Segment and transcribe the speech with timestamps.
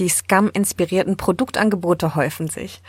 [0.00, 2.80] Die Scam-inspirierten Produktangebote häufen sich.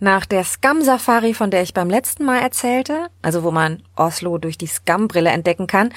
[0.00, 4.56] Nach der Scam-Safari, von der ich beim letzten Mal erzählte, also wo man Oslo durch
[4.56, 5.92] die Scam-Brille entdecken kann,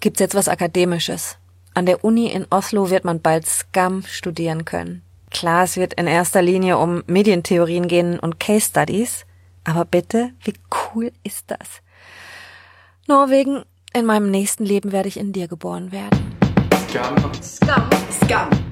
[0.00, 1.38] gibt's jetzt was Akademisches.
[1.74, 5.02] An der Uni in Oslo wird man bald Scam studieren können.
[5.30, 9.26] Klar, es wird in erster Linie um Medientheorien gehen und Case Studies.
[9.62, 10.54] Aber bitte, wie
[10.92, 11.82] cool ist das?
[13.06, 16.36] Norwegen, in meinem nächsten Leben werde ich in dir geboren werden.
[16.88, 17.14] Scam.
[17.40, 17.90] Scam.
[18.24, 18.69] Scam.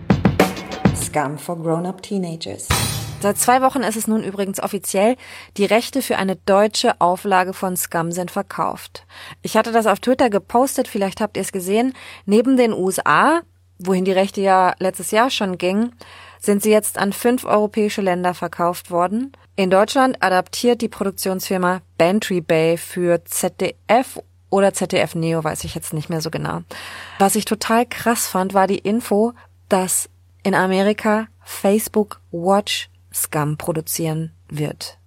[1.19, 2.69] Scam for Grown-Up Teenagers.
[3.21, 5.17] Seit zwei Wochen ist es nun übrigens offiziell,
[5.57, 9.05] die Rechte für eine deutsche Auflage von Scum sind verkauft.
[9.43, 11.95] Ich hatte das auf Twitter gepostet, vielleicht habt ihr es gesehen.
[12.25, 13.41] Neben den USA,
[13.81, 15.93] wohin die Rechte ja letztes Jahr schon gingen,
[16.39, 19.33] sind sie jetzt an fünf europäische Länder verkauft worden.
[19.57, 25.93] In Deutschland adaptiert die Produktionsfirma Bantry Bay für ZDF oder ZDF Neo, weiß ich jetzt
[25.93, 26.61] nicht mehr so genau.
[27.19, 29.33] Was ich total krass fand, war die Info,
[29.69, 30.09] dass
[30.49, 34.99] in Amerika Facebook Watch Scum produzieren wird.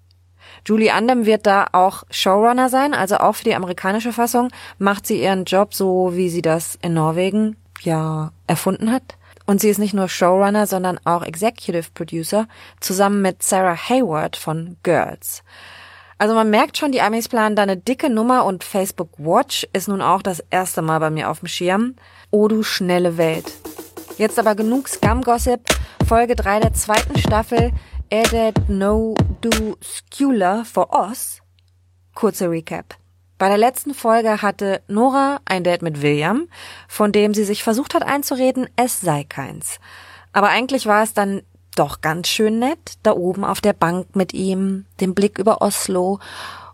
[0.68, 5.21] Julie Andem wird da auch Showrunner sein, also auch für die amerikanische Fassung macht sie
[5.21, 9.18] ihren Job so, wie sie das in Norwegen ja erfunden hat.
[9.48, 12.48] Und sie ist nicht nur Showrunner, sondern auch Executive Producer
[12.79, 15.44] zusammen mit Sarah Hayward von Girls.
[16.20, 19.88] Also man merkt schon, die Amis planen da eine dicke Nummer und Facebook Watch ist
[19.88, 21.96] nun auch das erste Mal bei mir auf dem Schirm.
[22.29, 23.60] Oh du schnelle Welt.
[24.22, 25.62] Jetzt aber genug Scum-Gossip.
[26.08, 27.72] Folge 3 der zweiten Staffel
[28.12, 31.40] Edit No Do Skula for Us.
[32.13, 32.94] Kurze Recap.
[33.40, 36.48] Bei der letzten Folge hatte Nora ein Date mit William,
[36.88, 39.80] von dem sie sich versucht hat einzureden, es sei keins.
[40.34, 41.41] Aber eigentlich war es dann
[41.76, 46.20] doch ganz schön nett, da oben auf der Bank mit ihm, den Blick über Oslo.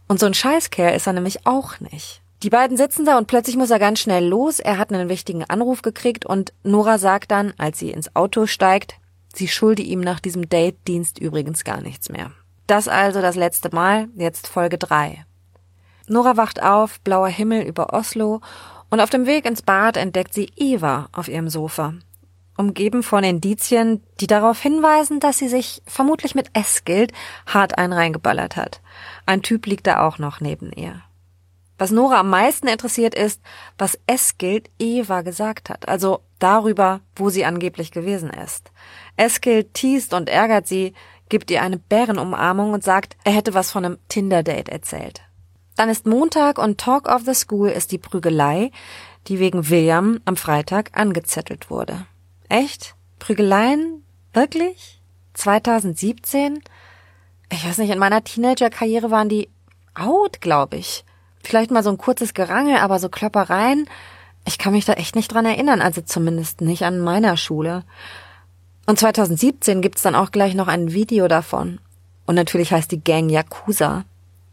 [0.10, 2.22] Und so ein Scheißkerl ist er nämlich auch nicht.
[2.44, 4.60] Die beiden sitzen da und plötzlich muss er ganz schnell los.
[4.60, 8.96] Er hat einen wichtigen Anruf gekriegt und Nora sagt dann, als sie ins Auto steigt,
[9.34, 12.32] sie schulde ihm nach diesem Date-Dienst übrigens gar nichts mehr.
[12.68, 15.26] Das also das letzte Mal, jetzt Folge drei.
[16.08, 18.42] Nora wacht auf, blauer Himmel über Oslo
[18.90, 21.94] und auf dem Weg ins Bad entdeckt sie Eva auf ihrem Sofa
[22.58, 27.14] umgeben von Indizien, die darauf hinweisen, dass sie sich vermutlich mit Eskild
[27.46, 28.82] hart einen reingeballert hat.
[29.26, 31.02] Ein Typ liegt da auch noch neben ihr.
[31.78, 33.42] Was Nora am meisten interessiert ist,
[33.78, 38.72] was Eskild Eva gesagt hat, also darüber, wo sie angeblich gewesen ist.
[39.16, 40.94] Eskild teast und ärgert sie,
[41.30, 45.22] gibt ihr eine Bärenumarmung und sagt, er hätte was von einem Tinder-Date erzählt.
[45.76, 48.72] Dann ist Montag und Talk of the School ist die Prügelei,
[49.28, 52.08] die wegen William am Freitag angezettelt wurde.
[52.50, 52.96] Echt?
[53.20, 54.04] Prügeleien?
[54.34, 55.02] Wirklich?
[55.34, 56.64] 2017?
[57.52, 59.50] Ich weiß nicht, in meiner Teenager-Karriere waren die
[59.94, 61.06] out, glaube ich.
[61.48, 63.90] Vielleicht mal so ein kurzes Gerangel, aber so Kloppereien,
[64.46, 67.86] ich kann mich da echt nicht dran erinnern, also zumindest nicht an meiner Schule.
[68.86, 71.80] Und 2017 gibt's dann auch gleich noch ein Video davon.
[72.26, 74.04] Und natürlich heißt die Gang Yakuza.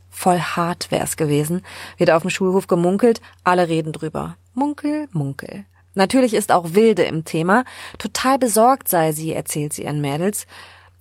[0.09, 1.63] Voll hart wär's gewesen.
[1.97, 4.37] Wird auf dem Schulhof gemunkelt, alle reden drüber.
[4.55, 5.65] Munkel, munkel.
[5.95, 7.65] Natürlich ist auch Wilde im Thema.
[7.99, 10.47] Total besorgt sei sie, erzählt sie ihren Mädels.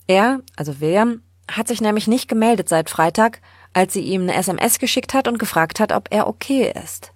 [0.07, 3.41] Er, also William, hat sich nämlich nicht gemeldet seit Freitag,
[3.73, 7.11] als sie ihm eine SMS geschickt hat und gefragt hat, ob er okay ist.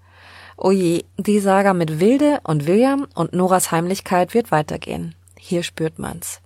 [0.58, 5.14] Oh je, die Saga mit Wilde und William und Noras Heimlichkeit wird weitergehen.
[5.38, 6.42] Hier spürt man's.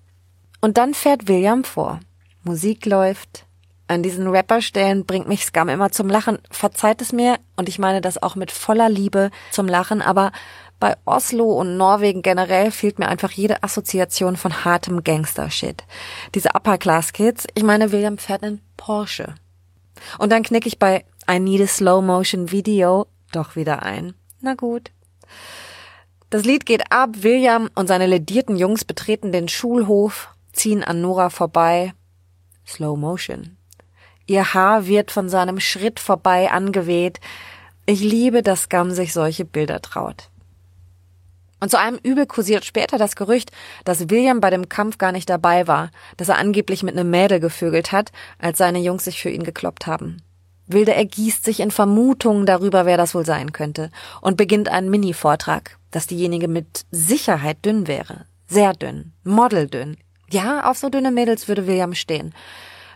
[0.59, 2.01] Und dann fährt William vor.
[2.43, 3.45] Musik läuft.
[3.87, 6.39] An diesen Rapperstellen bringt mich Scum immer zum Lachen.
[6.49, 10.31] Verzeiht es mir, und ich meine das auch mit voller Liebe zum Lachen, aber
[10.79, 15.83] bei Oslo und Norwegen generell fehlt mir einfach jede Assoziation von hartem Gangster-Shit.
[16.33, 19.35] Diese Upper-Class-Kids, ich meine, William fährt einen Porsche.
[20.17, 24.13] Und dann knick ich bei I Need a Slow-Motion-Video doch wieder ein.
[24.41, 24.91] Na gut.
[26.29, 31.29] Das Lied geht ab, William und seine ledierten Jungs betreten den Schulhof, ziehen an Nora
[31.29, 31.93] vorbei.
[32.65, 33.57] Slow Motion.
[34.27, 37.19] Ihr Haar wird von seinem Schritt vorbei angeweht.
[37.85, 40.30] Ich liebe, dass Gam sich solche Bilder traut.
[41.61, 43.51] Und zu einem Übel kursiert später das Gerücht,
[43.85, 47.39] dass William bei dem Kampf gar nicht dabei war, dass er angeblich mit einem Mädel
[47.39, 50.17] gevögelt hat, als seine Jungs sich für ihn gekloppt haben.
[50.65, 53.91] Wilde ergießt sich in Vermutungen darüber, wer das wohl sein könnte,
[54.21, 58.25] und beginnt einen Mini-Vortrag, dass diejenige mit Sicherheit dünn wäre.
[58.47, 59.13] Sehr dünn.
[59.23, 59.97] Modeldünn.
[60.29, 62.33] Ja, auf so dünne Mädels würde William stehen.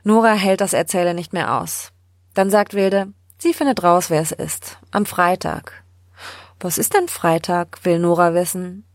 [0.03, 1.91] Nora hält das Erzähler nicht mehr aus.
[2.33, 4.77] Dann sagt Wilde, sie findet raus, wer es ist.
[4.91, 5.84] Am Freitag.
[6.65, 7.85] Was ist denn Freitag?
[7.85, 8.85] will Nora wissen.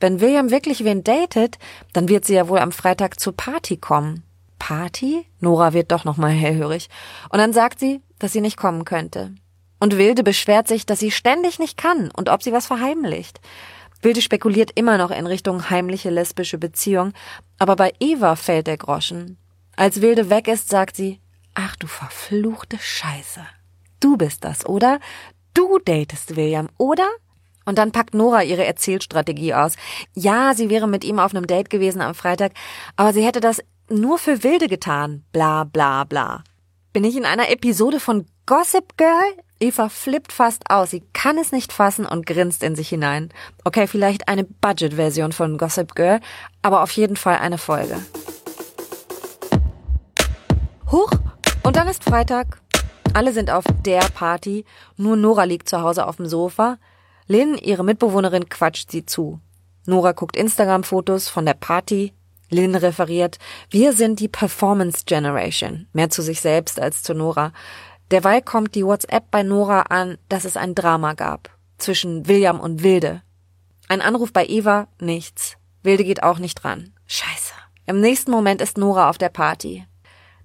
[0.00, 1.58] Wenn William wirklich wen datet,
[1.92, 4.24] dann wird sie ja wohl am Freitag zur Party kommen.
[4.58, 5.26] Party?
[5.38, 6.88] Nora wird doch nochmal hellhörig.
[7.28, 9.32] Und dann sagt sie, dass sie nicht kommen könnte.
[9.78, 13.40] Und Wilde beschwert sich, dass sie ständig nicht kann und ob sie was verheimlicht.
[14.02, 17.12] Wilde spekuliert immer noch in Richtung heimliche lesbische Beziehung,
[17.60, 19.38] aber bei Eva fällt der Groschen.
[19.76, 21.20] Als Wilde weg ist, sagt sie,
[21.54, 23.42] ach du verfluchte Scheiße.
[24.00, 24.98] Du bist das, oder?
[25.54, 27.08] Du datest William, oder?
[27.64, 29.76] Und dann packt Nora ihre Erzählstrategie aus.
[30.14, 32.52] Ja, sie wäre mit ihm auf einem Date gewesen am Freitag,
[32.96, 35.24] aber sie hätte das nur für Wilde getan.
[35.32, 36.42] Bla bla bla.
[36.92, 39.34] Bin ich in einer Episode von Gossip Girl?
[39.60, 40.90] Eva flippt fast aus.
[40.90, 43.28] Sie kann es nicht fassen und grinst in sich hinein.
[43.62, 46.20] Okay, vielleicht eine Budget-Version von Gossip Girl,
[46.62, 48.00] aber auf jeden Fall eine Folge.
[50.90, 51.12] Huch!
[51.62, 52.59] Und dann ist Freitag.
[53.12, 54.64] Alle sind auf der Party.
[54.96, 56.78] Nur Nora liegt zu Hause auf dem Sofa.
[57.26, 59.40] Lynn, ihre Mitbewohnerin, quatscht sie zu.
[59.84, 62.12] Nora guckt Instagram-Fotos von der Party.
[62.50, 65.88] Lynn referiert, wir sind die Performance Generation.
[65.92, 67.52] Mehr zu sich selbst als zu Nora.
[68.10, 71.50] Derweil kommt die WhatsApp bei Nora an, dass es ein Drama gab.
[71.78, 73.22] Zwischen William und Wilde.
[73.88, 75.56] Ein Anruf bei Eva, nichts.
[75.82, 76.92] Wilde geht auch nicht ran.
[77.06, 77.54] Scheiße.
[77.86, 79.84] Im nächsten Moment ist Nora auf der Party.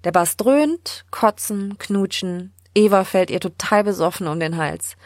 [0.04, 2.52] Der Bass dröhnt, kotzen, knutschen.
[2.76, 4.96] Eva fällt ihr total besoffen um den Hals.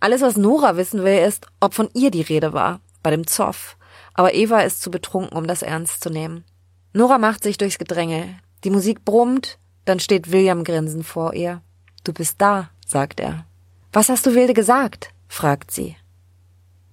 [0.00, 2.80] Alles, was Nora wissen will, ist, ob von ihr die Rede war.
[3.02, 3.76] Bei dem Zoff.
[4.14, 6.44] Aber Eva ist zu betrunken, um das ernst zu nehmen.
[6.92, 8.38] Nora macht sich durchs Gedränge.
[8.64, 11.62] Die Musik brummt, dann steht William grinsend vor ihr.
[12.02, 13.46] Du bist da, sagt er.
[13.92, 15.10] Was hast du Wilde gesagt?
[15.28, 15.96] fragt sie.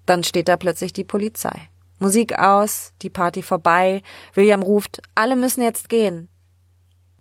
[0.06, 1.70] Dann steht da plötzlich die Polizei.
[2.00, 4.04] Musik aus, die Party vorbei.
[4.34, 6.30] William ruft, alle müssen jetzt gehen.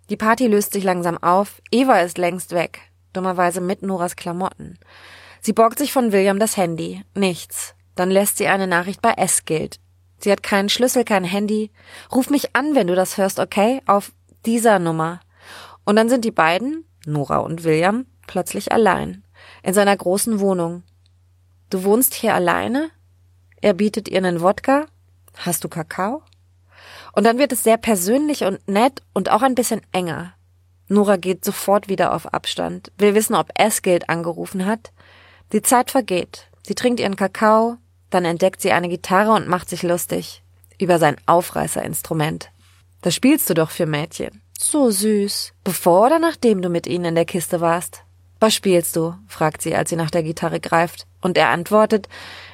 [0.09, 1.61] Die Party löst sich langsam auf.
[1.71, 2.90] Eva ist längst weg.
[3.13, 4.77] Dummerweise mit Noras Klamotten.
[5.41, 7.03] Sie borgt sich von William das Handy.
[7.15, 7.75] Nichts.
[7.95, 9.79] Dann lässt sie eine Nachricht bei Esgild.
[10.19, 11.71] Sie hat keinen Schlüssel, kein Handy.
[12.11, 13.81] Ruf mich an, wenn du das hörst, okay?
[13.87, 14.11] Auf
[14.45, 15.19] dieser Nummer.
[15.83, 19.23] Und dann sind die beiden, Nora und William, plötzlich allein,
[19.63, 20.83] in seiner großen Wohnung.
[21.69, 22.91] Du wohnst hier alleine?
[23.61, 24.85] Er bietet ihr einen Wodka?
[25.37, 26.21] Hast du Kakao?
[27.13, 30.33] Und dann wird es sehr persönlich und nett und auch ein bisschen enger.
[30.91, 34.91] Nora geht sofort wieder auf Abstand, will wissen, ob Esgeld angerufen hat.
[35.53, 36.47] Die Zeit vergeht.
[36.63, 37.77] Sie trinkt ihren Kakao,
[38.09, 40.43] dann entdeckt sie eine Gitarre und macht sich lustig
[40.77, 42.51] über sein Aufreißerinstrument.
[43.01, 44.41] Das spielst du doch für Mädchen.
[44.59, 45.53] So süß.
[45.63, 48.03] Bevor oder nachdem du mit ihnen in der Kiste warst?
[48.39, 49.15] Was spielst du?
[49.27, 51.07] fragt sie, als sie nach der Gitarre greift.
[51.21, 52.09] Und er antwortet,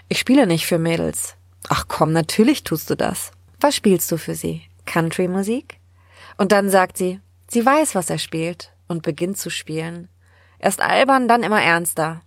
[0.10, 1.36] ich spiele nicht für Mädels.
[1.70, 3.32] Ach komm, natürlich tust du das.
[3.60, 4.62] Was spielst du für sie?
[4.86, 5.80] Country-Musik?
[6.38, 10.10] Und dann sagt sie, sie weiß, was er spielt und beginnt zu spielen.
[10.60, 12.22] Erst albern, dann immer ernster.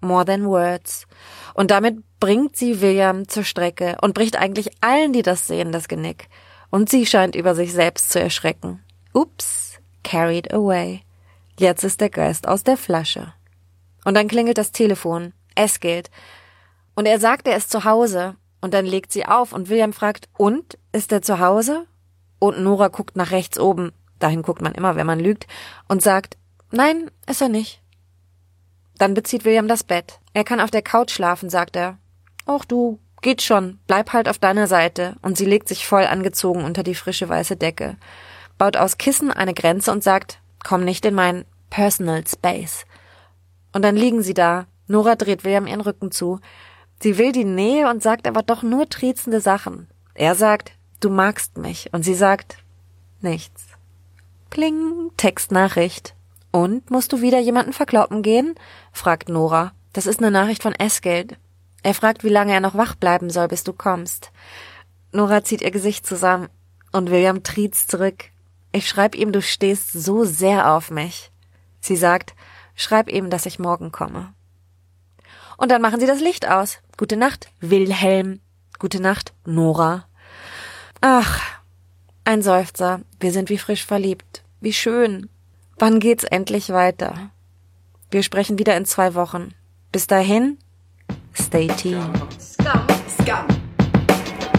[0.00, 1.06] More than words.
[1.54, 5.88] Und damit bringt sie William zur Strecke und bricht eigentlich allen, die das sehen, das
[5.88, 6.28] Genick.
[6.70, 8.82] Und sie scheint über sich selbst zu erschrecken.
[9.12, 11.02] Ups, carried away.
[11.58, 13.32] Jetzt ist der Geist aus der Flasche.
[14.04, 15.32] Und dann klingelt das Telefon.
[15.54, 16.10] Es gilt.
[16.94, 18.36] Und er sagt, er ist zu Hause.
[18.60, 20.78] Und dann legt sie auf und William fragt, und?
[20.92, 21.86] Ist er zu Hause?
[22.38, 23.92] Und Nora guckt nach rechts oben.
[24.24, 25.46] Dahin guckt man immer, wenn man lügt.
[25.88, 26.36] Und sagt,
[26.72, 27.80] nein, ist er nicht.
[28.98, 30.20] Dann bezieht William das Bett.
[30.32, 31.98] Er kann auf der Couch schlafen, sagt er.
[32.46, 35.16] Och du, geht schon, bleib halt auf deiner Seite.
[35.22, 37.96] Und sie legt sich voll angezogen unter die frische weiße Decke
[38.58, 42.84] baut aus Kissen eine Grenze und sagt, komm nicht in mein Personal Space.
[43.72, 44.66] Und dann liegen sie da.
[44.86, 46.40] Nora dreht William ihren Rücken zu.
[47.00, 49.88] Sie will die Nähe und sagt aber doch nur triezende Sachen.
[50.14, 51.92] Er sagt, du magst mich.
[51.92, 52.58] Und sie sagt,
[53.20, 53.66] nichts.
[54.54, 56.14] Pling, Textnachricht.
[56.52, 58.54] Und musst du wieder jemanden verkloppen gehen?
[58.92, 59.72] fragt Nora.
[59.92, 61.36] Das ist eine Nachricht von Esgeld.
[61.82, 64.30] Er fragt, wie lange er noch wach bleiben soll, bis du kommst.
[65.10, 66.50] Nora zieht ihr Gesicht zusammen
[66.92, 68.26] und William triezt zurück.
[68.70, 71.32] Ich schreib ihm, du stehst so sehr auf mich.
[71.80, 72.36] Sie sagt,
[72.76, 74.34] schreib ihm, dass ich morgen komme.
[75.56, 76.78] Und dann machen sie das Licht aus.
[76.96, 78.38] Gute Nacht, Wilhelm.
[78.78, 80.06] Gute Nacht, Nora.
[81.00, 81.42] Ach,
[82.24, 83.00] ein Seufzer.
[83.18, 84.43] Wir sind wie frisch verliebt.
[84.64, 85.28] Wie schön.
[85.78, 87.30] Wann geht's endlich weiter?
[88.10, 89.52] Wir sprechen wieder in zwei Wochen.
[89.92, 90.56] Bis dahin,
[91.34, 92.16] stay tuned.
[92.40, 92.80] Scum.
[93.20, 93.46] Scum.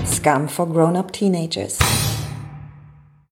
[0.06, 1.80] Scum for grown-up teenagers.